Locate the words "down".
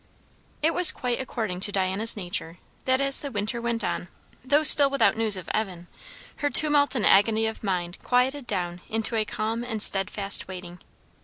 8.47-8.81